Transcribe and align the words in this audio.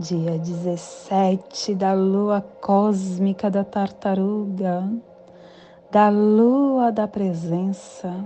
dia 0.00 0.38
17 0.38 1.74
da 1.74 1.92
lua 1.92 2.40
cósmica 2.62 3.50
da 3.50 3.62
tartaruga, 3.62 4.90
da 5.90 6.08
lua 6.08 6.90
da 6.90 7.06
presença, 7.06 8.24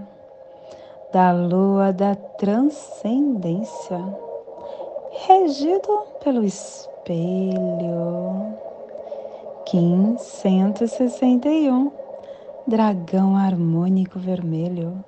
da 1.12 1.32
lua 1.32 1.92
da 1.92 2.14
transcendência, 2.14 3.98
regido 5.26 6.06
pelo 6.22 6.44
espelho. 6.44 6.84
Kim 9.66 10.16
161, 10.16 11.90
dragão 12.68 13.36
harmônico 13.36 14.20
vermelho, 14.20 15.04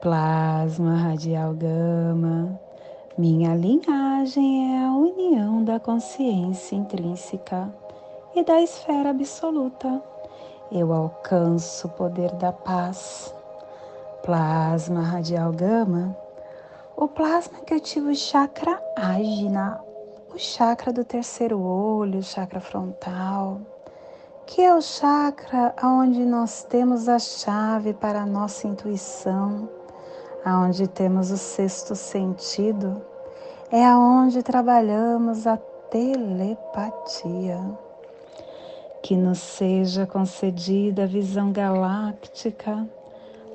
plasma 0.00 0.96
radial 0.96 1.54
gama 1.54 2.58
minha 3.16 3.54
linhagem 4.26 4.74
é 4.74 4.84
a 4.84 4.92
união 4.92 5.62
da 5.62 5.78
consciência 5.78 6.74
intrínseca 6.74 7.72
e 8.34 8.42
da 8.42 8.60
esfera 8.60 9.10
absoluta. 9.10 10.02
Eu 10.70 10.92
alcanço 10.92 11.86
o 11.86 11.90
poder 11.90 12.32
da 12.32 12.52
paz. 12.52 13.32
Plasma 14.24 15.00
radial 15.00 15.52
gama. 15.52 16.16
O 16.96 17.06
plasma 17.06 17.60
que 17.60 17.74
ativa 17.74 18.10
o 18.10 18.14
chakra 18.14 18.82
ágina, 18.96 19.80
o 20.34 20.38
chakra 20.38 20.92
do 20.92 21.04
terceiro 21.04 21.60
olho, 21.60 22.18
o 22.18 22.22
chakra 22.22 22.58
frontal, 22.58 23.60
que 24.44 24.62
é 24.62 24.74
o 24.74 24.82
chakra 24.82 25.74
onde 25.84 26.24
nós 26.24 26.64
temos 26.64 27.08
a 27.08 27.18
chave 27.18 27.94
para 27.94 28.22
a 28.22 28.26
nossa 28.26 28.66
intuição 28.66 29.68
aonde 30.44 30.86
temos 30.86 31.32
o 31.32 31.36
sexto 31.36 31.96
sentido, 31.96 33.02
é 33.70 33.84
aonde 33.84 34.42
trabalhamos 34.42 35.46
a 35.46 35.56
telepatia. 35.90 37.60
Que 39.02 39.16
nos 39.16 39.38
seja 39.38 40.06
concedida 40.06 41.04
a 41.04 41.06
visão 41.06 41.52
galáctica 41.52 42.86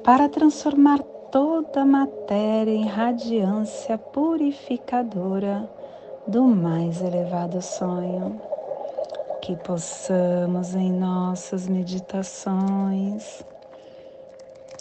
para 0.03 0.29
transformar 0.29 0.99
toda 1.31 1.81
a 1.81 1.85
matéria 1.85 2.71
em 2.71 2.87
radiância 2.87 3.97
purificadora 3.97 5.69
do 6.27 6.43
mais 6.43 7.01
elevado 7.01 7.61
sonho. 7.61 8.39
Que 9.41 9.55
possamos 9.57 10.75
em 10.75 10.91
nossas 10.91 11.67
meditações 11.67 13.43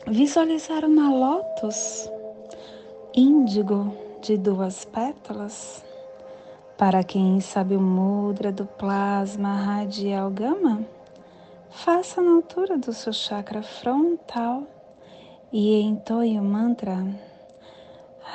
visualizar 0.06 0.84
uma 0.84 1.10
lótus 1.12 2.10
índigo 3.14 4.09
de 4.20 4.36
duas 4.36 4.84
pétalas. 4.84 5.84
Para 6.76 7.02
quem 7.02 7.40
sabe 7.40 7.76
o 7.76 7.80
mudra 7.80 8.52
do 8.52 8.66
plasma 8.66 9.54
radial 9.54 10.30
gama, 10.30 10.84
faça 11.70 12.20
na 12.20 12.32
altura 12.32 12.76
do 12.78 12.92
seu 12.92 13.12
chakra 13.12 13.62
frontal 13.62 14.62
e 15.52 15.80
entoie 15.80 16.38
o 16.38 16.44
mantra 16.44 17.06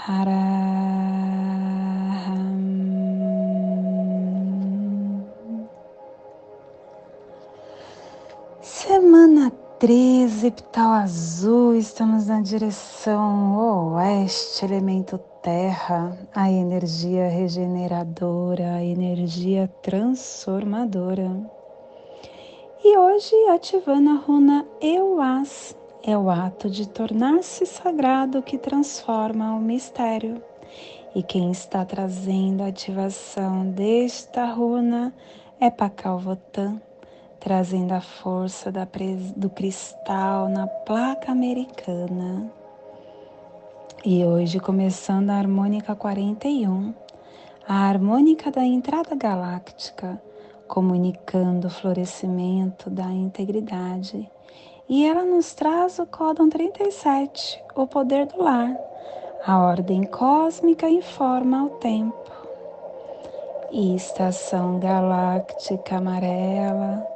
Haraham. 0.08 0.56
Semana 8.62 9.52
13, 9.80 10.48
epital 10.48 10.94
azul, 10.94 11.76
estamos 11.76 12.28
na 12.28 12.40
direção 12.40 13.92
oeste, 13.94 14.64
elemento 14.64 15.18
terra, 15.42 16.18
a 16.34 16.50
energia 16.50 17.28
regeneradora, 17.28 18.76
a 18.76 18.84
energia 18.86 19.68
transformadora. 19.82 21.30
E 22.86 22.98
hoje 22.98 23.36
ativando 23.50 24.12
a 24.12 24.14
runa 24.14 24.66
Euas, 24.80 25.76
é 26.04 26.18
o 26.18 26.30
ato 26.30 26.70
de 26.70 26.88
tornar-se 26.88 27.66
sagrado 27.66 28.42
que 28.42 28.58
transforma 28.58 29.54
o 29.56 29.60
mistério. 29.60 30.42
E 31.14 31.22
quem 31.22 31.52
está 31.52 31.84
trazendo 31.84 32.64
a 32.64 32.68
ativação 32.68 33.70
desta 33.72 34.46
runa 34.46 35.14
é 35.60 35.70
Pakal 35.70 36.18
Votan 36.18 36.80
trazendo 37.46 37.92
a 37.92 38.02
força 38.02 38.74
do 39.38 39.52
cristal 39.52 40.50
na 40.50 40.66
placa 40.66 41.32
americana. 41.32 42.52
E 44.04 44.26
hoje, 44.26 44.60
começando 44.60 45.30
a 45.30 45.36
harmônica 45.36 45.96
41, 45.96 46.92
a 47.68 47.88
harmônica 47.88 48.50
da 48.50 48.66
entrada 48.66 49.16
galáctica, 49.16 50.20
comunicando 50.68 51.68
o 51.68 51.70
florescimento 51.70 52.90
da 52.90 53.12
integridade. 53.12 54.28
E 54.90 55.06
ela 55.06 55.24
nos 55.24 55.54
traz 55.54 56.00
o 56.00 56.08
códon 56.08 56.50
37, 56.50 57.64
o 57.76 57.86
poder 57.86 58.26
do 58.26 58.42
lar. 58.42 58.76
A 59.46 59.60
ordem 59.60 60.04
cósmica 60.06 60.90
informa 60.90 61.66
o 61.66 61.70
tempo. 61.78 62.32
E 63.72 63.96
estação 63.96 64.80
galáctica 64.80 65.98
amarela 65.98 67.15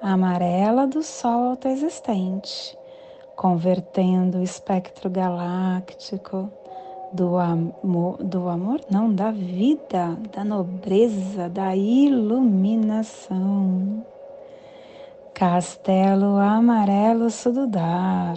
amarela 0.00 0.86
do 0.86 1.02
Sol 1.02 1.50
autoexistente, 1.50 2.78
convertendo 3.36 4.38
o 4.38 4.42
espectro 4.42 5.10
galáctico 5.10 6.50
do 7.12 7.36
amor, 7.36 8.22
do 8.22 8.48
amor 8.48 8.80
não, 8.90 9.12
da 9.12 9.30
vida, 9.30 10.18
da 10.32 10.44
nobreza, 10.44 11.48
da 11.48 11.74
iluminação. 11.74 12.84
Castelo 15.34 16.36
amarelo 16.36 17.30
sududar, 17.30 18.36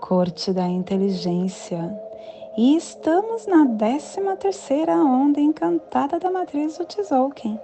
corte 0.00 0.52
da 0.52 0.66
inteligência. 0.66 2.06
E 2.56 2.76
estamos 2.76 3.46
na 3.46 3.66
13 3.66 4.20
terceira 4.38 4.96
onda 4.96 5.38
encantada 5.40 6.18
da 6.18 6.30
matriz 6.30 6.78
do 6.78 6.86
Tzolk'in, 6.86 7.60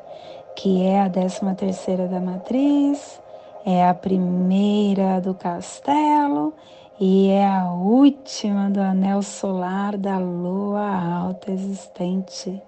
que 0.54 0.82
é 0.82 1.00
a 1.00 1.08
décima 1.08 1.54
terceira 1.54 2.06
da 2.06 2.20
matriz, 2.20 3.20
é 3.64 3.88
a 3.88 3.94
primeira 3.94 5.20
do 5.20 5.34
castelo 5.34 6.52
e 7.00 7.28
é 7.28 7.46
a 7.46 7.72
última 7.72 8.70
do 8.70 8.80
anel 8.80 9.22
solar 9.22 9.96
da 9.96 10.18
lua 10.18 11.24
alta 11.24 11.50
existente, 11.50 12.60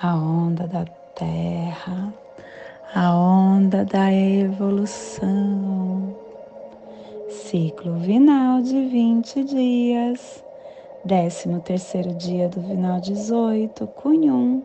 a 0.00 0.14
onda 0.14 0.66
da 0.66 0.84
terra, 1.14 2.12
a 2.94 3.14
onda 3.14 3.84
da 3.84 4.12
evolução. 4.12 6.16
Ciclo 7.28 7.94
vinal 7.94 8.62
de 8.62 8.86
20 8.86 9.44
dias, 9.44 10.44
décimo 11.04 11.60
terceiro 11.60 12.14
dia 12.14 12.48
do 12.48 12.60
vinal 12.60 13.00
18, 13.00 13.86
cunhum 13.88 14.62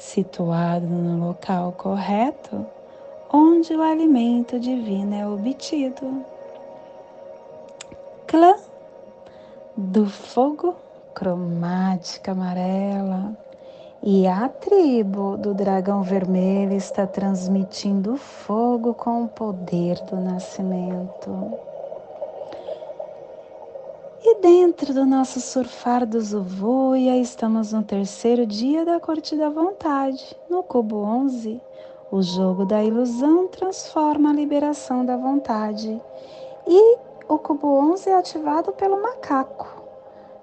situado 0.00 0.86
no 0.86 1.26
local 1.26 1.72
correto, 1.72 2.66
onde 3.30 3.74
o 3.74 3.82
alimento 3.82 4.58
divino 4.58 5.14
é 5.14 5.28
obtido. 5.28 6.24
Clã 8.26 8.56
do 9.76 10.06
fogo 10.06 10.74
cromática 11.14 12.32
amarela 12.32 13.36
e 14.02 14.26
a 14.26 14.48
tribo 14.48 15.36
do 15.36 15.52
dragão 15.52 16.02
vermelho 16.02 16.72
está 16.72 17.06
transmitindo 17.06 18.16
fogo 18.16 18.94
com 18.94 19.24
o 19.24 19.28
poder 19.28 20.00
do 20.06 20.16
nascimento. 20.16 21.69
E 24.22 24.34
dentro 24.40 24.92
do 24.92 25.06
nosso 25.06 25.40
surfar 25.40 26.06
do 26.06 26.20
Zuvuia, 26.20 27.16
estamos 27.16 27.72
no 27.72 27.82
terceiro 27.82 28.46
dia 28.46 28.84
da 28.84 29.00
Corte 29.00 29.34
da 29.34 29.48
Vontade, 29.48 30.36
no 30.48 30.62
cubo 30.62 30.98
11. 30.98 31.60
O 32.12 32.20
jogo 32.22 32.66
da 32.66 32.84
ilusão 32.84 33.48
transforma 33.48 34.30
a 34.30 34.34
liberação 34.34 35.06
da 35.06 35.16
vontade. 35.16 36.00
E 36.66 36.98
o 37.28 37.38
cubo 37.38 37.68
11 37.68 38.10
é 38.10 38.14
ativado 38.14 38.72
pelo 38.72 39.00
macaco, 39.00 39.66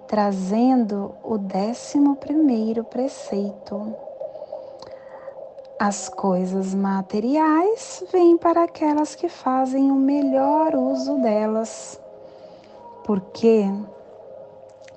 trazendo 0.07 1.13
o 1.23 1.37
décimo 1.37 2.15
primeiro 2.15 2.83
preceito. 2.83 3.95
as 5.79 6.09
coisas 6.09 6.73
materiais 6.73 8.03
vêm 8.11 8.37
para 8.37 8.63
aquelas 8.63 9.13
que 9.13 9.29
fazem 9.29 9.91
o 9.91 9.95
melhor 9.95 10.75
uso 10.75 11.17
delas. 11.21 12.01
Porque 13.07 13.63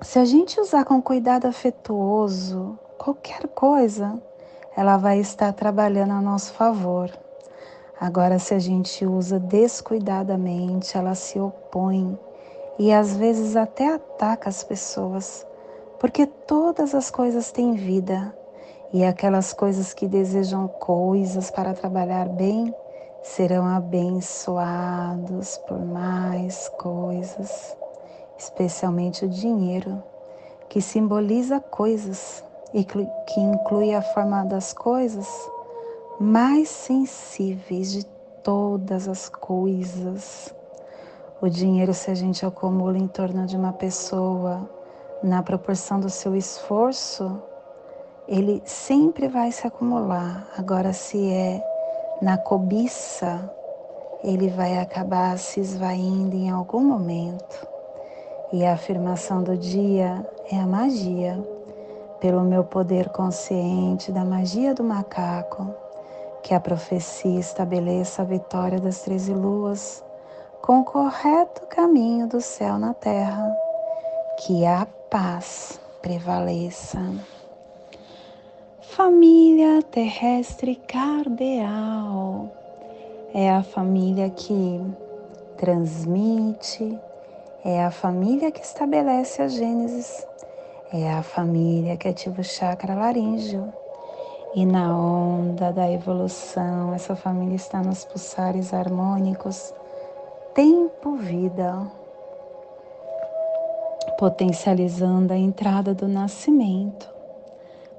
se 0.01 0.19
a 0.19 0.25
gente 0.25 0.59
usar 0.59 0.83
com 0.83 1.01
cuidado 1.01 1.47
afetuoso 1.47 2.77
qualquer 2.97 3.47
coisa, 3.47 4.21
ela 4.75 4.97
vai 4.97 5.19
estar 5.19 5.53
trabalhando 5.53 6.11
a 6.11 6.21
nosso 6.21 6.51
favor. 6.51 7.09
Agora, 7.97 8.37
se 8.37 8.53
a 8.53 8.59
gente 8.59 9.05
usa 9.05 9.39
descuidadamente, 9.39 10.97
ela 10.97 11.15
se 11.15 11.39
opõe 11.39 12.19
e 12.77 12.91
às 12.91 13.15
vezes 13.15 13.55
até 13.55 13.93
ataca 13.93 14.49
as 14.49 14.61
pessoas, 14.61 15.47
porque 15.97 16.25
todas 16.25 16.93
as 16.93 17.09
coisas 17.09 17.49
têm 17.49 17.75
vida 17.75 18.35
e 18.91 19.05
aquelas 19.05 19.53
coisas 19.53 19.93
que 19.93 20.05
desejam 20.05 20.67
coisas 20.67 21.49
para 21.49 21.73
trabalhar 21.73 22.27
bem 22.27 22.75
serão 23.23 23.65
abençoados 23.65 25.57
por 25.59 25.79
mais 25.79 26.67
coisas, 26.77 27.77
especialmente 28.41 29.25
o 29.25 29.29
dinheiro, 29.29 30.01
que 30.67 30.81
simboliza 30.81 31.59
coisas 31.59 32.43
e 32.73 32.83
que 32.83 33.39
inclui 33.39 33.93
a 33.93 34.01
forma 34.01 34.43
das 34.43 34.73
coisas 34.73 35.27
mais 36.19 36.69
sensíveis 36.69 37.91
de 37.91 38.05
todas 38.43 39.07
as 39.07 39.29
coisas. 39.29 40.53
O 41.39 41.49
dinheiro, 41.49 41.93
se 41.93 42.09
a 42.09 42.15
gente 42.15 42.45
acumula 42.45 42.97
em 42.97 43.07
torno 43.07 43.45
de 43.45 43.55
uma 43.55 43.73
pessoa, 43.73 44.67
na 45.21 45.43
proporção 45.43 45.99
do 45.99 46.09
seu 46.09 46.35
esforço, 46.35 47.41
ele 48.27 48.61
sempre 48.65 49.27
vai 49.27 49.51
se 49.51 49.67
acumular. 49.67 50.47
Agora, 50.57 50.93
se 50.93 51.31
é 51.31 51.63
na 52.21 52.37
cobiça, 52.37 53.51
ele 54.23 54.49
vai 54.49 54.79
acabar 54.79 55.37
se 55.37 55.59
esvaindo 55.59 56.35
em 56.35 56.49
algum 56.49 56.83
momento. 56.83 57.70
E 58.53 58.65
a 58.65 58.73
afirmação 58.73 59.41
do 59.41 59.55
dia 59.55 60.25
é 60.51 60.57
a 60.57 60.67
magia. 60.67 61.41
Pelo 62.19 62.41
meu 62.41 62.63
poder 62.63 63.09
consciente 63.09 64.11
da 64.11 64.25
magia 64.25 64.73
do 64.73 64.83
macaco, 64.83 65.73
que 66.43 66.53
a 66.53 66.59
profecia 66.59 67.39
estabeleça 67.39 68.21
a 68.21 68.25
vitória 68.25 68.79
das 68.79 69.01
treze 69.01 69.33
luas 69.33 70.03
com 70.61 70.81
o 70.81 70.85
correto 70.85 71.65
caminho 71.67 72.27
do 72.27 72.41
céu 72.41 72.77
na 72.77 72.93
terra, 72.93 73.51
que 74.37 74.65
a 74.65 74.85
paz 75.09 75.79
prevaleça. 76.01 76.99
Família 78.81 79.81
terrestre 79.81 80.75
cardeal 80.75 82.51
é 83.33 83.49
a 83.49 83.63
família 83.63 84.29
que 84.29 84.81
transmite, 85.57 86.99
é 87.63 87.83
a 87.83 87.91
família 87.91 88.51
que 88.51 88.61
estabelece 88.61 89.41
a 89.41 89.47
Gênesis, 89.47 90.25
é 90.91 91.11
a 91.11 91.21
família 91.21 91.95
que 91.95 92.07
ativa 92.07 92.41
o 92.41 92.43
chakra 92.43 92.95
laríngeo. 92.95 93.71
E 94.53 94.65
na 94.65 94.93
onda 94.93 95.71
da 95.71 95.89
evolução, 95.89 96.93
essa 96.93 97.15
família 97.15 97.55
está 97.55 97.81
nos 97.81 98.03
pulsares 98.03 98.73
harmônicos, 98.73 99.73
tempo-vida, 100.53 101.87
potencializando 104.17 105.31
a 105.31 105.37
entrada 105.37 105.93
do 105.93 106.07
nascimento 106.07 107.09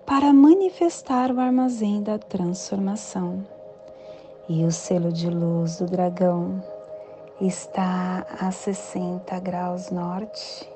para 0.05 0.33
manifestar 0.33 1.31
o 1.31 1.41
armazém 1.41 2.03
da 2.03 2.19
transformação. 2.19 3.47
E 4.49 4.65
o 4.65 4.73
selo 4.73 5.11
de 5.11 5.31
luz 5.31 5.79
do 5.79 5.87
dragão 5.87 6.63
está 7.41 8.27
a 8.41 8.51
60 8.51 9.39
graus 9.41 9.91
norte 9.91 10.71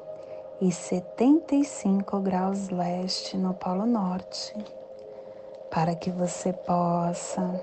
e 0.60 0.72
75 0.72 2.18
graus 2.20 2.70
leste 2.70 3.36
no 3.36 3.54
Polo 3.54 3.86
Norte 3.86 4.54
para 5.70 5.94
que 5.94 6.10
você 6.10 6.52
possa 6.52 7.60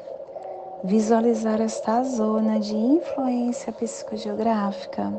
visualizar 0.84 1.60
esta 1.60 2.04
zona 2.04 2.60
de 2.60 2.76
influência 2.76 3.74
psicogeográfica. 3.74 5.12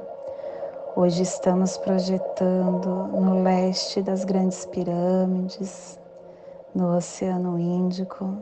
Hoje 0.95 1.23
estamos 1.23 1.77
projetando 1.77 3.09
no 3.09 3.43
leste 3.43 4.01
das 4.01 4.25
grandes 4.25 4.65
pirâmides, 4.67 5.99
no 6.75 6.97
Oceano 6.97 7.59
Índico, 7.59 8.39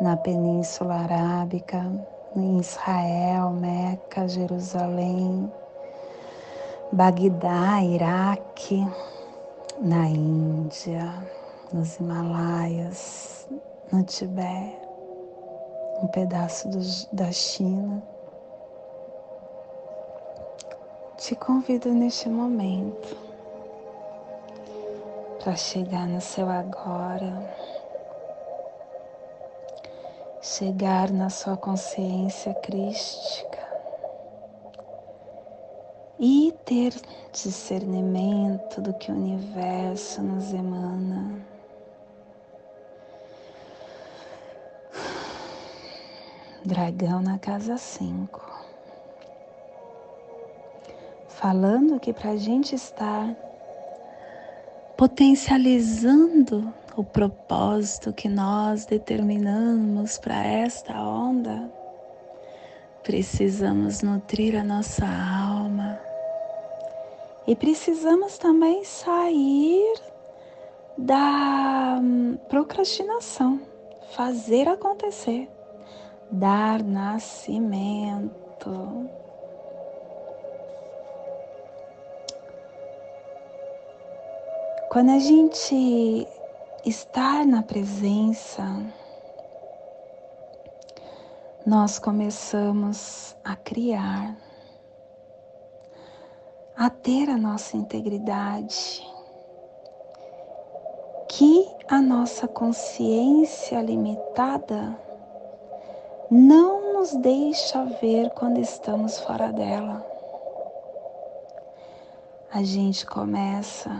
na 0.00 0.16
Península 0.16 0.96
Arábica, 0.96 1.90
em 2.36 2.58
Israel, 2.58 3.50
Meca, 3.50 4.28
Jerusalém, 4.28 5.52
Bagdá, 6.92 7.82
Iraque, 7.82 8.86
na 9.80 10.06
Índia, 10.08 11.12
nos 11.72 11.98
Himalaias, 11.98 13.48
no 13.92 14.02
Tibete, 14.02 14.78
um 16.02 16.06
pedaço 16.08 16.68
do, 16.68 16.80
da 17.12 17.30
China. 17.32 18.02
Te 21.16 21.34
convido 21.36 21.92
neste 21.92 22.28
momento 22.28 23.16
para 25.42 25.56
chegar 25.56 26.06
no 26.06 26.20
seu 26.20 26.48
agora, 26.48 27.32
chegar 30.50 31.12
na 31.12 31.30
sua 31.30 31.56
consciência 31.56 32.52
crística 32.54 33.60
e 36.18 36.52
ter 36.64 36.92
discernimento 37.32 38.80
do 38.80 38.92
que 38.94 39.12
o 39.12 39.14
universo 39.14 40.20
nos 40.20 40.52
emana. 40.52 41.40
dragão 46.64 47.22
na 47.22 47.38
casa 47.38 47.78
5. 47.78 48.50
Falando 51.28 52.00
que 52.00 52.12
para 52.12 52.30
a 52.30 52.36
gente 52.36 52.74
estar 52.74 53.34
potencializando 54.96 56.74
o 56.96 57.04
propósito 57.04 58.12
que 58.12 58.28
nós 58.28 58.86
determinamos 58.86 60.18
para 60.18 60.44
esta 60.44 60.94
onda, 61.00 61.70
precisamos 63.02 64.02
nutrir 64.02 64.56
a 64.56 64.64
nossa 64.64 65.06
alma 65.06 65.98
e 67.46 67.56
precisamos 67.56 68.38
também 68.38 68.84
sair 68.84 69.94
da 70.98 71.98
hum, 72.00 72.36
procrastinação, 72.48 73.60
fazer 74.14 74.68
acontecer 74.68 75.48
dar 76.30 76.82
nascimento. 76.82 78.30
Quando 84.90 85.10
a 85.10 85.18
gente 85.18 86.26
está 86.84 87.44
na 87.44 87.62
presença, 87.62 88.64
nós 91.66 91.98
começamos 91.98 93.36
a 93.44 93.54
criar, 93.54 94.34
a 96.74 96.88
ter 96.88 97.28
a 97.28 97.36
nossa 97.36 97.76
integridade, 97.76 99.06
que 101.28 101.68
a 101.86 102.00
nossa 102.00 102.48
consciência 102.48 103.80
limitada 103.82 104.98
não 106.30 106.94
nos 106.94 107.14
deixa 107.16 107.84
ver 108.00 108.30
quando 108.30 108.58
estamos 108.58 109.18
fora 109.20 109.52
dela. 109.52 110.06
A 112.52 112.62
gente 112.64 113.04
começa 113.04 113.90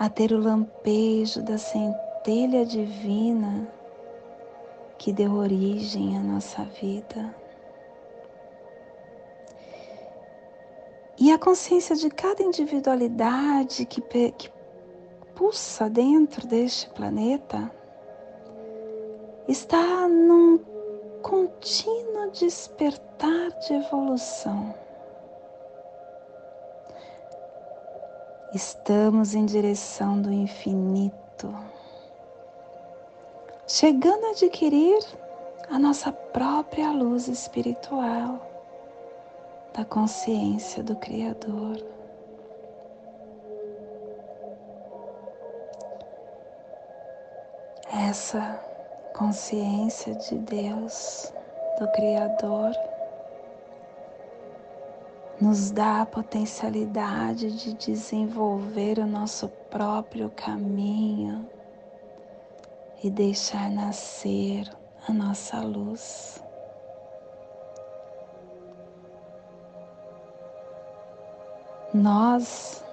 a 0.00 0.08
ter 0.08 0.32
o 0.32 0.40
lampejo 0.40 1.42
da 1.42 1.58
centelha 1.58 2.64
divina 2.64 3.70
que 4.96 5.12
deu 5.12 5.32
origem 5.34 6.16
à 6.16 6.20
nossa 6.20 6.64
vida. 6.64 7.34
E 11.18 11.30
a 11.30 11.38
consciência 11.38 11.94
de 11.94 12.08
cada 12.08 12.42
individualidade 12.42 13.84
que, 13.84 14.00
que 14.00 14.50
pulsa 15.34 15.90
dentro 15.90 16.46
deste 16.46 16.88
planeta 16.88 17.70
está 19.46 20.08
num 20.08 20.58
contínuo 21.20 22.30
despertar 22.30 23.50
de 23.66 23.74
evolução. 23.74 24.74
Estamos 28.52 29.34
em 29.34 29.46
direção 29.46 30.20
do 30.20 30.32
infinito. 30.32 31.54
chegando 33.68 34.26
a 34.26 34.30
adquirir 34.30 34.98
a 35.70 35.78
nossa 35.78 36.10
própria 36.10 36.90
luz 36.90 37.28
espiritual 37.28 38.40
da 39.72 39.84
consciência 39.84 40.82
do 40.82 40.96
Criador. 40.96 41.76
Essa 47.92 48.60
consciência 49.14 50.14
de 50.16 50.36
Deus, 50.38 51.32
do 51.78 51.86
Criador, 51.92 52.72
nos 55.40 55.70
dá 55.70 56.02
a 56.02 56.06
potencialidade 56.06 57.50
de 57.56 57.72
desenvolver 57.72 58.98
o 58.98 59.06
nosso 59.06 59.48
próprio 59.70 60.28
caminho 60.30 61.48
e 63.02 63.08
deixar 63.08 63.70
nascer 63.70 64.70
a 65.08 65.12
nossa 65.12 65.60
luz. 65.62 66.44
Nós 71.94 72.84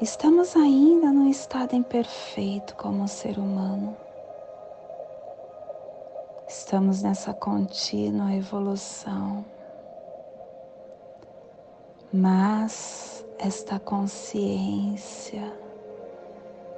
estamos 0.00 0.56
ainda 0.56 1.12
no 1.12 1.28
estado 1.28 1.76
imperfeito 1.76 2.74
como 2.74 3.06
ser 3.06 3.38
humano. 3.38 3.96
Estamos 6.48 7.02
nessa 7.02 7.32
contínua 7.32 8.34
evolução. 8.34 9.44
Mas 12.12 13.24
esta 13.38 13.78
consciência 13.78 15.50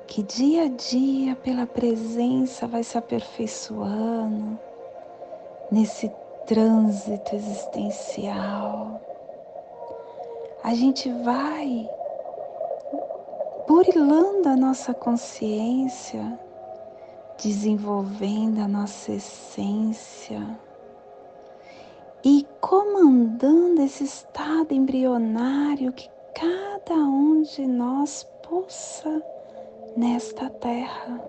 que 0.07 0.23
dia 0.23 0.67
a 0.67 0.69
dia, 0.69 1.35
pela 1.35 1.67
presença, 1.67 2.69
vai 2.69 2.85
se 2.85 2.97
aperfeiçoando 2.97 4.57
nesse 5.73 6.09
trânsito 6.47 7.35
existencial. 7.35 9.01
A 10.63 10.73
gente 10.73 11.11
vai 11.11 11.91
burilando 13.67 14.49
a 14.49 14.57
nossa 14.57 14.95
consciência, 14.95 16.39
desenvolvendo 17.43 18.61
a 18.61 18.69
nossa 18.69 19.11
essência 19.11 20.47
e 22.25 22.47
comandando 22.59 23.83
esse 23.83 24.05
estado 24.05 24.73
embrionário 24.73 25.93
que 25.93 26.09
cada 26.35 26.95
um 26.95 27.43
de 27.43 27.67
nós 27.67 28.27
pulsa 28.43 29.23
nesta 29.95 30.49
terra, 30.49 31.21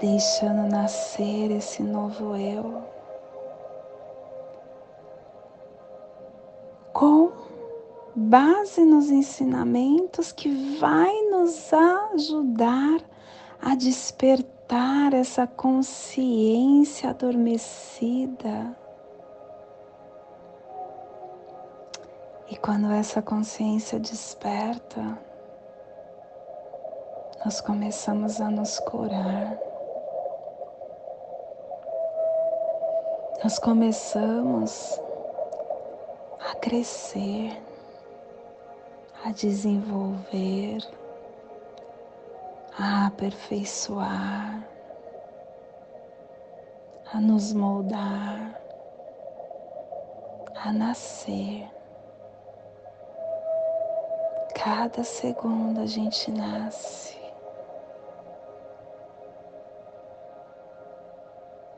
deixando 0.00 0.70
nascer 0.70 1.50
esse 1.50 1.82
novo 1.82 2.34
eu, 2.34 2.82
com 6.94 7.30
base 8.16 8.82
nos 8.82 9.10
ensinamentos 9.10 10.32
que 10.32 10.48
vai 10.78 11.12
nos 11.26 11.70
ajudar 11.70 13.00
a 13.60 13.74
despertar 13.74 14.57
essa 15.14 15.46
consciência 15.46 17.10
adormecida 17.10 18.76
E 22.50 22.56
quando 22.56 22.90
essa 22.90 23.20
consciência 23.20 24.00
desperta, 24.00 25.18
nós 27.44 27.60
começamos 27.60 28.40
a 28.40 28.50
nos 28.50 28.80
curar. 28.80 29.58
Nós 33.44 33.58
começamos 33.58 34.98
a 36.40 36.54
crescer, 36.56 37.62
a 39.22 39.30
desenvolver, 39.30 40.78
a 42.78 43.06
aperfeiçoar, 43.06 44.64
a 47.12 47.20
nos 47.20 47.52
moldar, 47.52 48.60
a 50.54 50.72
nascer 50.72 51.68
cada 54.54 55.02
segundo 55.02 55.80
a 55.80 55.86
gente 55.86 56.30
nasce. 56.30 57.16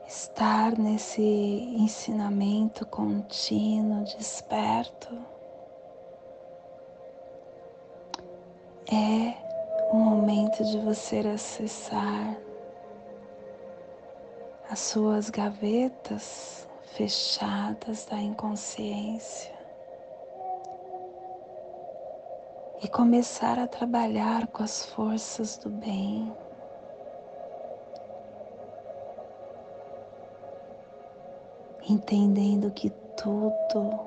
Estar 0.05 0.77
nesse 0.77 1.21
ensinamento 1.21 2.85
contínuo, 2.85 4.03
desperto, 4.03 5.17
é 8.91 9.50
momento 10.31 10.63
de 10.63 10.77
você 10.79 11.17
acessar 11.17 12.37
as 14.69 14.79
suas 14.79 15.29
gavetas 15.29 16.65
fechadas 16.95 18.05
da 18.05 18.17
inconsciência. 18.17 19.59
e 22.83 22.87
começar 22.87 23.59
a 23.59 23.67
trabalhar 23.67 24.47
com 24.47 24.63
as 24.63 24.83
forças 24.87 25.55
do 25.55 25.69
bem. 25.69 26.35
Entendendo 31.87 32.71
que 32.71 32.89
tudo, 33.15 33.99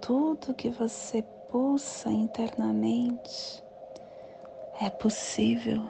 tudo 0.00 0.54
que 0.54 0.70
você 0.70 1.24
pulsa 1.50 2.12
internamente 2.12 3.60
é 4.80 4.88
possível. 4.88 5.82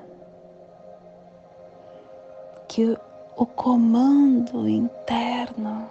Que 2.69 2.97
o 3.37 3.47
comando 3.47 4.69
interno 4.69 5.89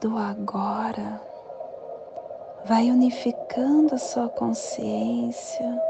do 0.00 0.16
agora 0.16 1.20
vai 2.64 2.90
unificando 2.90 3.94
a 3.94 3.98
sua 3.98 4.28
consciência 4.28 5.82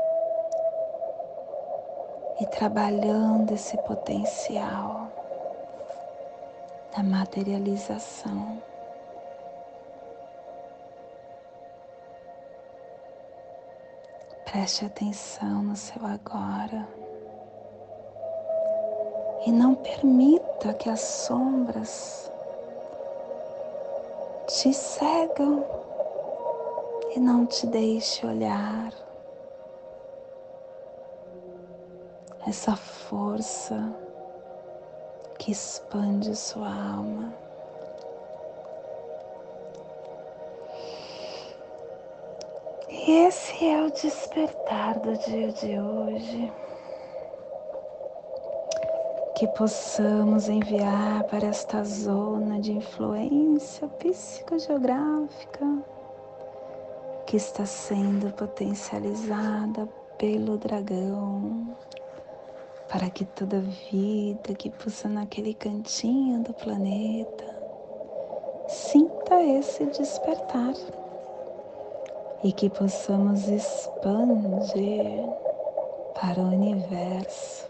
e 2.40 2.46
trabalhando 2.46 3.52
esse 3.52 3.76
potencial 3.78 5.08
da 6.96 7.02
materialização. 7.02 8.69
Preste 14.50 14.84
atenção 14.84 15.62
no 15.62 15.76
seu 15.76 16.04
agora 16.04 16.88
e 19.46 19.52
não 19.52 19.76
permita 19.76 20.74
que 20.74 20.90
as 20.90 20.98
sombras 21.00 22.28
te 24.48 24.74
cegam 24.74 25.64
e 27.14 27.20
não 27.20 27.46
te 27.46 27.64
deixe 27.68 28.26
olhar 28.26 28.92
essa 32.44 32.74
força 32.74 33.96
que 35.38 35.52
expande 35.52 36.34
sua 36.34 36.66
alma. 36.66 37.49
Esse 43.12 43.66
é 43.66 43.82
o 43.82 43.90
despertar 43.90 45.00
do 45.00 45.18
dia 45.18 45.50
de 45.50 45.80
hoje. 45.80 46.52
Que 49.34 49.48
possamos 49.48 50.48
enviar 50.48 51.24
para 51.24 51.48
esta 51.48 51.82
zona 51.82 52.60
de 52.60 52.70
influência 52.70 53.88
psicogeográfica 53.88 55.66
que 57.26 57.36
está 57.36 57.66
sendo 57.66 58.32
potencializada 58.32 59.88
pelo 60.16 60.56
dragão, 60.56 61.76
para 62.88 63.10
que 63.10 63.24
toda 63.24 63.60
vida 63.90 64.54
que 64.54 64.70
pulsa 64.70 65.08
naquele 65.08 65.52
cantinho 65.54 66.44
do 66.44 66.54
planeta 66.54 67.58
sinta 68.68 69.42
esse 69.42 69.84
despertar 69.86 70.99
e 72.42 72.52
que 72.52 72.70
possamos 72.70 73.48
expandir 73.48 75.28
para 76.20 76.40
o 76.40 76.48
universo, 76.48 77.68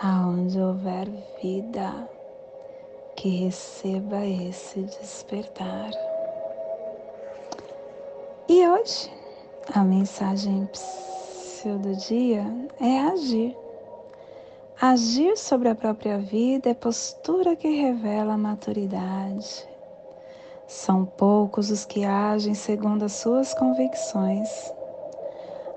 aonde 0.00 0.60
houver 0.60 1.08
vida 1.42 2.08
que 3.16 3.28
receba 3.44 4.24
esse 4.24 4.82
despertar. 4.82 5.90
E 8.48 8.66
hoje 8.66 9.10
a 9.74 9.82
mensagem 9.84 10.68
do 11.64 11.96
dia 11.96 12.46
é 12.80 13.00
agir. 13.00 13.56
Agir 14.80 15.36
sobre 15.36 15.68
a 15.68 15.74
própria 15.74 16.18
vida 16.18 16.70
é 16.70 16.74
postura 16.74 17.56
que 17.56 17.68
revela 17.68 18.34
a 18.34 18.38
maturidade. 18.38 19.67
São 20.68 21.06
poucos 21.06 21.70
os 21.70 21.86
que 21.86 22.04
agem 22.04 22.52
segundo 22.52 23.02
as 23.02 23.12
suas 23.12 23.54
convicções. 23.54 24.70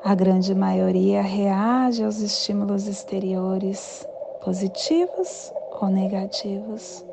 A 0.04 0.14
grande 0.14 0.54
maioria 0.54 1.22
reage 1.22 2.04
aos 2.04 2.20
estímulos 2.20 2.88
exteriores, 2.88 4.06
positivos 4.42 5.54
ou 5.80 5.88
negativos. 5.88 7.06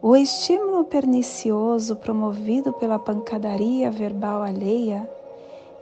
O 0.00 0.16
estímulo 0.16 0.84
pernicioso 0.84 1.96
promovido 1.96 2.72
pela 2.72 2.98
pancadaria 2.98 3.90
verbal 3.90 4.40
alheia 4.42 5.06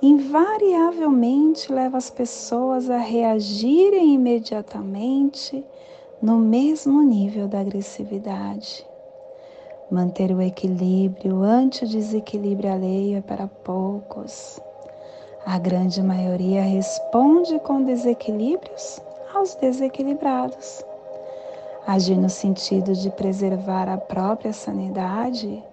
invariavelmente 0.02 1.72
leva 1.72 1.96
as 1.96 2.10
pessoas 2.10 2.90
a 2.90 2.98
reagirem 2.98 4.14
imediatamente 4.14 5.64
no 6.20 6.38
mesmo 6.38 7.02
nível 7.02 7.46
da 7.46 7.60
agressividade. 7.60 8.87
Manter 9.90 10.32
o 10.32 10.42
equilíbrio 10.42 11.42
ante 11.42 11.84
o 11.84 11.88
desequilíbrio 11.88 12.70
alheio 12.70 13.16
é 13.16 13.20
para 13.22 13.46
poucos. 13.46 14.60
A 15.46 15.58
grande 15.58 16.02
maioria 16.02 16.60
responde 16.62 17.58
com 17.60 17.82
desequilíbrios 17.82 19.00
aos 19.32 19.54
desequilibrados. 19.54 20.84
Agir 21.86 22.18
no 22.18 22.28
sentido 22.28 22.92
de 22.92 23.08
preservar 23.08 23.88
a 23.88 23.96
própria 23.96 24.52
sanidade 24.52 25.64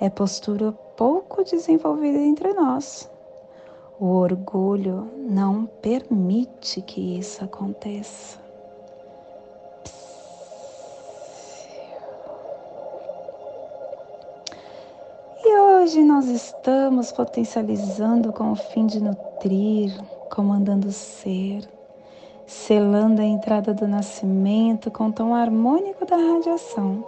é 0.00 0.08
postura 0.08 0.70
pouco 0.96 1.42
desenvolvida 1.42 2.18
entre 2.18 2.52
nós. 2.52 3.10
O 3.98 4.06
orgulho 4.06 5.10
não 5.16 5.66
permite 5.82 6.80
que 6.80 7.18
isso 7.18 7.42
aconteça. 7.42 8.47
Hoje 15.88 16.04
nós 16.04 16.26
estamos 16.26 17.10
potencializando 17.10 18.30
com 18.30 18.52
o 18.52 18.54
fim 18.54 18.84
de 18.84 19.00
nutrir, 19.00 19.90
comandando 20.28 20.88
o 20.88 20.92
ser 20.92 21.66
selando 22.46 23.22
a 23.22 23.24
entrada 23.24 23.72
do 23.72 23.88
nascimento 23.88 24.90
com 24.90 25.06
o 25.06 25.12
tom 25.12 25.34
harmônico 25.34 26.04
da 26.04 26.16
radiação, 26.16 27.02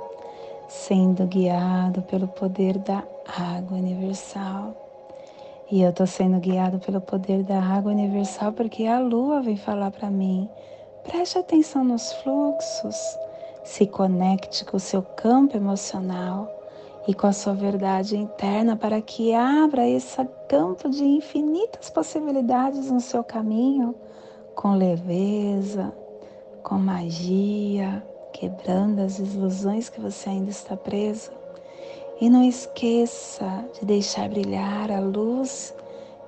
sendo 0.67 1.27
guiado 1.27 2.01
pelo 2.03 2.27
poder 2.27 2.79
da 2.79 3.05
água 3.27 3.77
universal. 3.77 4.75
E 5.71 5.83
eu 5.83 5.91
estou 5.91 6.07
sendo 6.07 6.41
guiado 6.41 6.79
pelo 6.79 7.03
poder 7.03 7.43
da 7.43 7.61
água 7.61 7.93
universal 7.93 8.51
porque 8.51 8.87
a 8.87 8.99
lua 8.99 9.43
vem 9.43 9.59
falar 9.59 9.91
para 9.91 10.11
mim. 10.11 10.49
Preste 11.03 11.37
atenção 11.37 11.85
nos 11.85 12.15
fluxos, 12.15 12.97
se 13.63 13.87
conecte 13.87 14.65
com 14.65 14.79
o 14.79 14.81
seu 14.81 15.03
campo 15.03 15.55
emocional 15.55 16.60
e 17.09 17.15
com 17.15 17.27
a 17.27 17.33
sua 17.33 17.55
verdade 17.55 18.17
interna 18.17 18.77
para 18.77 19.01
que 19.01 19.35
abra 19.35 19.89
esse 19.89 20.25
campo 20.49 20.89
de 20.89 21.05
infinitas 21.05 21.91
possibilidades 21.91 22.91
no 22.91 23.01
seu 23.01 23.25
caminho 23.25 23.95
com 24.55 24.75
leveza, 24.75 25.93
com 26.63 26.77
magia, 26.77 28.05
quebrando 28.33 29.01
as 29.01 29.19
ilusões 29.19 29.89
que 29.89 30.01
você 30.01 30.29
ainda 30.29 30.51
está 30.51 30.77
preso. 30.77 31.31
E 32.21 32.29
não 32.29 32.43
esqueça 32.43 33.65
de 33.73 33.87
deixar 33.87 34.29
brilhar 34.29 34.91
a 34.91 35.01
luz 35.01 35.75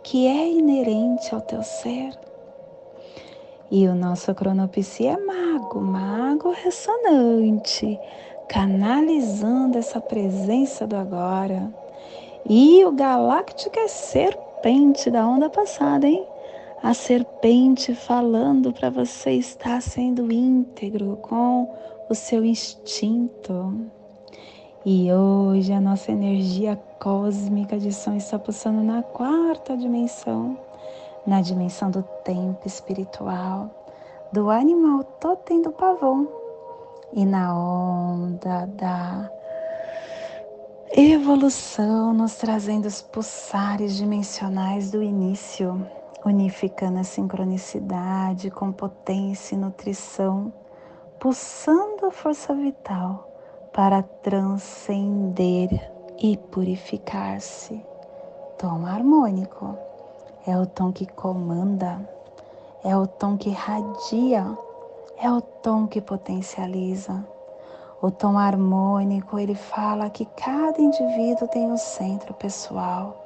que 0.02 0.26
é 0.26 0.48
inerente 0.48 1.34
ao 1.34 1.42
teu 1.42 1.62
ser. 1.62 2.18
E 3.70 3.86
o 3.86 3.94
nosso 3.94 4.34
cronopsi 4.34 5.06
é 5.06 5.16
mago, 5.16 5.80
mago 5.80 6.50
ressonante, 6.50 7.98
canalizando 8.52 9.78
essa 9.78 9.98
presença 9.98 10.86
do 10.86 10.94
agora. 10.94 11.72
E 12.46 12.84
o 12.84 12.92
galáctico 12.92 13.78
é 13.78 13.88
serpente 13.88 15.10
da 15.10 15.26
onda 15.26 15.48
passada, 15.48 16.06
hein? 16.06 16.26
a 16.82 16.92
serpente 16.92 17.94
falando 17.94 18.72
para 18.72 18.90
você 18.90 19.30
estar 19.30 19.80
sendo 19.80 20.30
íntegro 20.30 21.16
com 21.22 21.72
o 22.10 22.14
seu 22.14 22.44
instinto. 22.44 23.86
E 24.84 25.10
hoje 25.10 25.72
a 25.72 25.80
nossa 25.80 26.12
energia 26.12 26.76
cósmica 27.00 27.78
de 27.78 27.92
som 27.92 28.16
está 28.16 28.38
pulsando 28.38 28.82
na 28.82 29.02
quarta 29.02 29.76
dimensão, 29.76 30.58
na 31.26 31.40
dimensão 31.40 31.90
do 31.90 32.02
tempo 32.24 32.66
espiritual, 32.66 33.70
do 34.32 34.50
animal 34.50 35.04
totem 35.04 35.62
do 35.62 35.70
pavão 35.70 36.41
e 37.12 37.24
na 37.24 37.54
onda 37.54 38.66
da 38.66 39.30
evolução, 40.94 42.12
nos 42.12 42.34
trazendo 42.36 42.86
os 42.86 43.00
pulsares 43.02 43.96
dimensionais 43.96 44.90
do 44.90 45.02
início 45.02 45.86
unificando 46.24 46.98
a 46.98 47.04
sincronicidade 47.04 48.50
com 48.50 48.70
potência 48.72 49.54
e 49.54 49.58
nutrição, 49.58 50.52
pulsando 51.18 52.06
a 52.06 52.10
força 52.10 52.54
vital 52.54 53.28
para 53.72 54.02
transcender 54.02 55.68
e 56.18 56.36
purificar-se. 56.36 57.84
Tom 58.58 58.86
harmônico 58.86 59.76
é 60.46 60.56
o 60.56 60.66
tom 60.66 60.92
que 60.92 61.06
comanda, 61.06 61.98
é 62.84 62.96
o 62.96 63.06
tom 63.06 63.36
que 63.36 63.50
radia, 63.50 64.46
é 65.22 65.30
o 65.30 65.40
tom 65.40 65.86
que 65.86 66.00
potencializa. 66.00 67.24
O 68.02 68.10
tom 68.10 68.36
harmônico, 68.36 69.38
ele 69.38 69.54
fala 69.54 70.10
que 70.10 70.24
cada 70.24 70.82
indivíduo 70.82 71.46
tem 71.46 71.70
um 71.70 71.76
centro 71.76 72.34
pessoal 72.34 73.24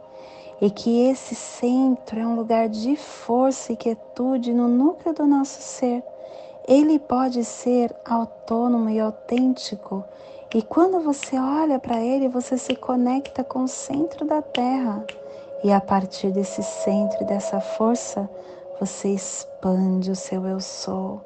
e 0.60 0.70
que 0.70 1.08
esse 1.08 1.34
centro 1.34 2.20
é 2.20 2.26
um 2.26 2.36
lugar 2.36 2.68
de 2.68 2.96
força 2.96 3.72
e 3.72 3.76
quietude 3.76 4.52
no 4.52 4.68
núcleo 4.68 5.14
do 5.14 5.26
nosso 5.26 5.62
ser. 5.62 6.04
Ele 6.68 6.98
pode 6.98 7.42
ser 7.44 7.94
autônomo 8.04 8.90
e 8.90 9.00
autêntico, 9.00 10.04
e 10.54 10.60
quando 10.60 11.00
você 11.00 11.38
olha 11.38 11.78
para 11.78 12.00
ele, 12.00 12.28
você 12.28 12.58
se 12.58 12.76
conecta 12.76 13.42
com 13.42 13.64
o 13.64 13.68
centro 13.68 14.26
da 14.26 14.42
Terra. 14.42 15.04
E 15.64 15.72
a 15.72 15.80
partir 15.80 16.30
desse 16.30 16.62
centro 16.62 17.22
e 17.22 17.26
dessa 17.26 17.60
força, 17.60 18.28
você 18.78 19.08
expande 19.08 20.10
o 20.10 20.16
seu 20.16 20.46
eu 20.46 20.60
sou. 20.60 21.25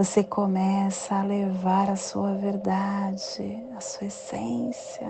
Você 0.00 0.24
começa 0.24 1.14
a 1.16 1.22
levar 1.22 1.90
a 1.90 1.94
sua 1.94 2.32
verdade, 2.32 3.62
a 3.76 3.82
sua 3.82 4.06
essência. 4.06 5.06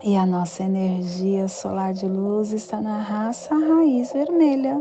E 0.00 0.16
a 0.16 0.24
nossa 0.24 0.62
energia 0.62 1.48
solar 1.48 1.92
de 1.92 2.06
luz 2.06 2.52
está 2.52 2.80
na 2.80 3.02
raça 3.02 3.52
raiz 3.52 4.12
vermelha, 4.12 4.80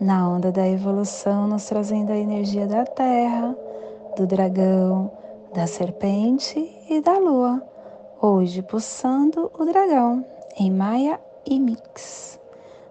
na 0.00 0.28
onda 0.28 0.50
da 0.50 0.66
evolução, 0.66 1.46
nos 1.46 1.66
trazendo 1.66 2.10
a 2.10 2.16
energia 2.16 2.66
da 2.66 2.84
terra, 2.84 3.56
do 4.16 4.26
dragão, 4.26 5.08
da 5.54 5.68
serpente 5.68 6.58
e 6.90 7.00
da 7.00 7.16
lua. 7.16 7.62
Hoje 8.20 8.60
pulsando 8.60 9.52
o 9.56 9.64
dragão 9.64 10.26
em 10.58 10.68
Maia 10.68 11.20
e 11.48 11.60
Mix, 11.60 12.40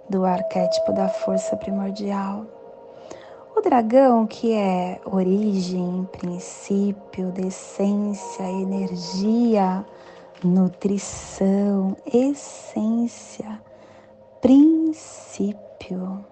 do 0.10 0.24
arquétipo 0.24 0.94
da 0.94 1.10
força 1.10 1.58
primordial. 1.58 2.55
O 3.56 3.62
dragão, 3.62 4.28
que 4.28 4.52
é 4.52 5.00
origem, 5.06 6.06
princípio, 6.12 7.34
essência, 7.38 8.44
energia, 8.44 9.86
nutrição, 10.44 11.96
essência, 12.06 13.62
princípio. 14.41 16.26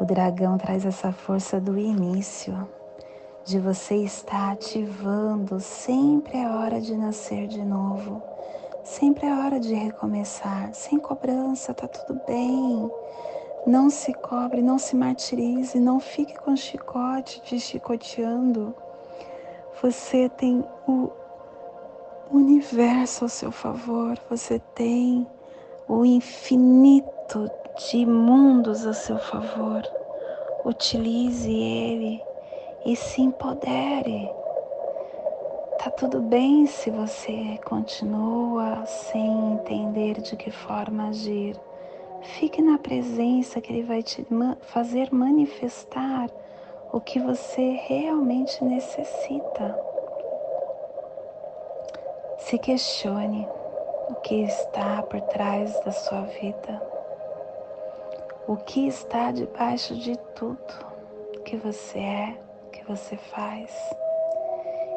O 0.00 0.04
dragão 0.06 0.56
traz 0.56 0.86
essa 0.86 1.12
força 1.12 1.60
do 1.60 1.76
início, 1.76 2.66
de 3.44 3.58
você 3.58 3.96
estar 3.96 4.52
ativando. 4.52 5.60
Sempre 5.60 6.38
é 6.38 6.48
hora 6.48 6.80
de 6.80 6.96
nascer 6.96 7.48
de 7.48 7.62
novo, 7.62 8.22
sempre 8.82 9.26
é 9.26 9.34
hora 9.34 9.60
de 9.60 9.74
recomeçar, 9.74 10.72
sem 10.72 10.98
cobrança, 10.98 11.74
tá 11.74 11.86
tudo 11.86 12.18
bem. 12.26 12.90
Não 13.66 13.90
se 13.90 14.14
cobre, 14.14 14.62
não 14.62 14.78
se 14.78 14.96
martirize, 14.96 15.78
não 15.78 16.00
fique 16.00 16.34
com 16.38 16.56
chicote 16.56 17.42
te 17.42 17.60
chicoteando. 17.60 18.74
Você 19.82 20.30
tem 20.30 20.64
o 20.88 21.10
universo 22.30 23.24
ao 23.24 23.28
seu 23.28 23.52
favor, 23.52 24.18
você 24.30 24.58
tem 24.74 25.26
o 25.86 26.04
infinito 26.04 27.50
de 27.76 28.06
mundos 28.06 28.86
a 28.86 28.94
seu 28.94 29.18
favor. 29.18 29.82
Utilize 30.64 31.52
ele 31.52 32.22
e 32.86 32.96
se 32.96 33.20
empodere. 33.20 34.30
Tá 35.78 35.90
tudo 35.90 36.20
bem 36.20 36.66
se 36.66 36.90
você 36.90 37.58
continua 37.64 38.84
sem 38.86 39.52
entender 39.52 40.20
de 40.20 40.36
que 40.36 40.50
forma 40.50 41.08
agir. 41.08 41.56
Fique 42.22 42.60
na 42.60 42.78
presença 42.78 43.60
que 43.60 43.72
Ele 43.72 43.82
vai 43.82 44.02
te 44.02 44.26
fazer 44.62 45.12
manifestar 45.12 46.28
o 46.92 47.00
que 47.00 47.18
você 47.18 47.80
realmente 47.86 48.62
necessita. 48.64 49.78
Se 52.38 52.58
questione 52.58 53.48
o 54.08 54.14
que 54.16 54.42
está 54.42 55.02
por 55.02 55.20
trás 55.22 55.78
da 55.80 55.92
sua 55.92 56.22
vida, 56.22 56.82
o 58.46 58.56
que 58.56 58.86
está 58.88 59.30
debaixo 59.30 59.94
de 59.94 60.16
tudo 60.34 60.90
que 61.44 61.56
você 61.56 61.98
é, 61.98 62.36
que 62.72 62.84
você 62.84 63.16
faz, 63.16 63.70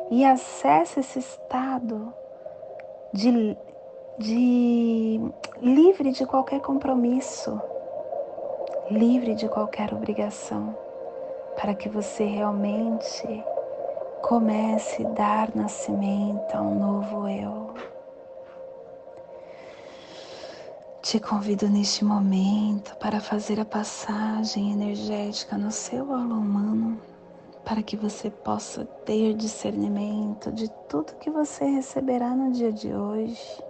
e 0.09 0.25
acesse 0.25 0.99
esse 0.99 1.19
estado 1.19 2.13
de, 3.13 3.57
de 4.17 5.19
livre 5.60 6.12
de 6.12 6.26
qualquer 6.26 6.62
compromisso, 6.62 7.60
livre 8.91 9.34
de 9.34 9.49
qualquer 9.49 9.91
obrigação, 9.91 10.78
para 11.60 11.73
que 11.73 11.89
você 11.89 12.23
realmente 12.23 13.43
comece 14.21 15.06
a 15.06 15.10
dar 15.10 15.56
nascimento 15.56 16.54
a 16.54 16.62
um 16.62 16.78
novo 16.78 17.28
eu. 17.28 17.73
Te 21.02 21.19
convido 21.19 21.67
neste 21.67 22.06
momento 22.06 22.95
para 22.97 23.19
fazer 23.19 23.60
a 23.60 23.65
passagem 23.65 24.71
energética 24.71 25.58
no 25.58 25.71
seu 25.71 26.13
aula 26.13 26.36
humano, 26.36 27.02
para 27.65 27.82
que 27.82 27.97
você 27.97 28.30
possa 28.30 28.86
ter 29.06 29.34
discernimento 29.34 30.52
de 30.52 30.69
tudo 30.88 31.15
que 31.15 31.32
você 31.32 31.65
receberá 31.65 32.30
no 32.30 32.52
dia 32.52 32.71
de 32.71 32.93
hoje, 32.93 33.63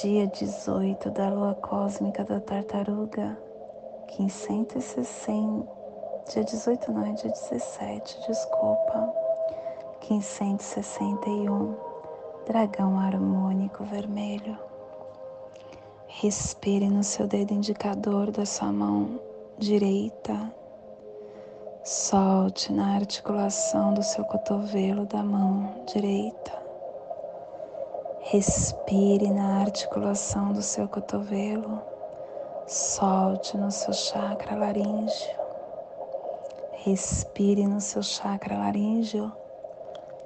dia 0.00 0.28
18 0.28 1.10
da 1.10 1.28
lua 1.28 1.56
cósmica 1.56 2.22
da 2.22 2.38
tartaruga, 2.38 3.36
560, 4.06 5.66
dia 6.32 6.44
18 6.44 6.92
não, 6.92 7.04
é 7.04 7.12
dia 7.14 7.30
17, 7.32 8.20
desculpa, 8.28 9.12
561, 10.02 11.74
dragão 12.46 12.96
harmônico 12.96 13.82
vermelho. 13.82 14.56
Respire 16.06 16.88
no 16.88 17.02
seu 17.02 17.26
dedo 17.26 17.52
indicador 17.52 18.30
da 18.30 18.46
sua 18.46 18.72
mão 18.72 19.18
direita. 19.58 20.54
Solte 21.82 22.72
na 22.72 22.94
articulação 22.94 23.94
do 23.94 24.04
seu 24.04 24.24
cotovelo 24.24 25.06
da 25.06 25.24
mão 25.24 25.74
direita. 25.92 26.67
Respire 28.30 29.30
na 29.30 29.62
articulação 29.62 30.52
do 30.52 30.60
seu 30.60 30.86
cotovelo. 30.86 31.80
Solte 32.66 33.56
no 33.56 33.70
seu 33.70 33.94
chakra 33.94 34.54
laríngeo. 34.54 35.38
Respire 36.84 37.66
no 37.66 37.80
seu 37.80 38.02
chakra 38.02 38.58
laríngeo. 38.58 39.32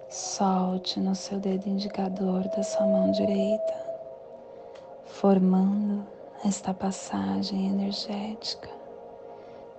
Solte 0.08 0.98
no 0.98 1.14
seu 1.14 1.38
dedo 1.38 1.68
indicador 1.68 2.48
da 2.48 2.64
sua 2.64 2.84
mão 2.84 3.12
direita 3.12 3.72
formando 5.06 6.04
esta 6.44 6.74
passagem 6.74 7.68
energética 7.68 8.68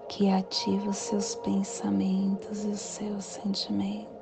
que 0.07 0.29
ativa 0.29 0.91
os 0.91 0.97
seus 0.97 1.35
pensamentos 1.35 2.63
e 2.63 2.67
os 2.69 2.79
seus 2.79 3.25
sentimentos. 3.25 4.12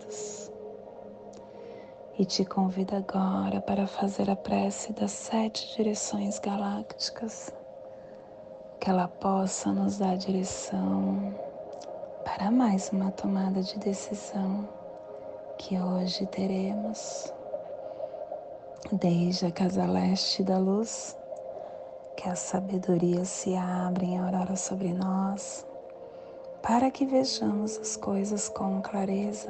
E 2.22 2.26
te 2.26 2.46
convido 2.46 2.96
agora 2.96 3.60
para 3.62 3.88
fazer 3.88 4.30
a 4.30 4.36
prece 4.36 4.94
das 4.94 5.10
sete 5.10 5.76
direções 5.76 6.38
galácticas, 6.38 7.52
que 8.80 8.92
ela 8.92 9.08
possa 9.08 9.72
nos 9.72 9.98
dar 9.98 10.16
direção 10.18 11.34
para 12.24 12.52
mais 12.52 12.92
uma 12.92 13.10
tomada 13.10 13.64
de 13.64 13.80
decisão 13.80 14.70
que 15.58 15.80
hoje 15.80 16.28
teremos 16.28 17.34
desde 18.92 19.48
a 19.48 19.52
casa 19.52 19.88
leste 19.88 20.44
da 20.44 20.60
luz, 20.60 21.18
que 22.16 22.30
a 22.30 22.36
sabedoria 22.36 23.26
se 23.26 23.56
abra 23.56 24.06
em 24.06 24.20
aurora 24.20 24.56
sobre 24.56 24.94
nós, 24.94 25.66
para 26.62 26.92
que 26.92 27.04
vejamos 27.04 27.80
as 27.80 27.98
coisas 27.98 28.48
com 28.48 28.80
clareza. 28.80 29.50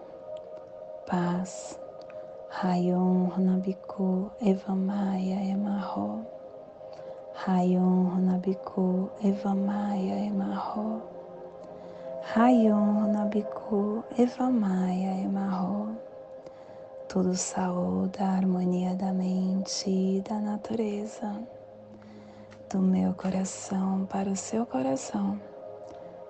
paz. 1.05 1.79
Rayon 2.61 3.29
Runabiku 3.29 4.31
Evamaya 4.41 5.39
Emarro. 5.51 6.25
Rayon 7.45 8.11
Runabiku 8.11 9.09
Evamaya 9.23 10.25
Emarro. 10.27 11.01
Rayon 12.35 13.05
Runabiku 13.05 14.03
Evamaya 14.17 15.21
Emarro 15.23 15.95
tudo 17.11 17.35
saúde, 17.35 18.23
a 18.23 18.37
harmonia 18.37 18.95
da 18.95 19.11
mente 19.11 19.89
e 19.89 20.21
da 20.21 20.39
natureza, 20.39 21.41
do 22.69 22.79
meu 22.79 23.13
coração 23.13 24.05
para 24.05 24.29
o 24.29 24.35
seu 24.37 24.65
coração, 24.65 25.37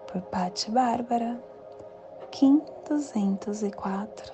por 0.07 0.23
Patti 0.23 0.71
Bárbara, 0.71 1.39
Kim 2.31 2.63
204, 2.89 4.33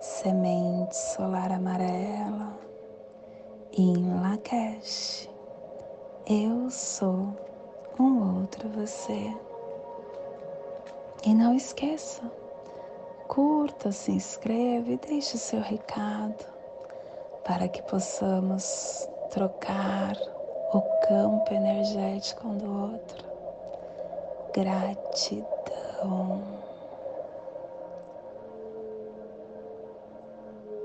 Semente 0.00 0.94
Solar 0.94 1.50
Amarela, 1.52 2.52
em 3.72 4.20
Lakesh, 4.20 5.28
eu 6.26 6.70
sou 6.70 7.34
um 7.98 8.40
outro 8.40 8.68
você. 8.68 9.34
E 11.24 11.32
não 11.34 11.54
esqueça, 11.54 12.30
curta, 13.26 13.90
se 13.90 14.12
inscreve 14.12 14.92
e 14.92 14.98
deixe 14.98 15.38
seu 15.38 15.60
recado 15.60 16.44
para 17.44 17.66
que 17.66 17.82
possamos 17.82 19.08
trocar 19.30 20.14
o 20.74 20.82
campo 21.08 21.54
energético 21.54 22.48
um 22.48 22.58
do 22.58 22.92
outro. 22.92 23.24
Gratidão. 24.52 25.46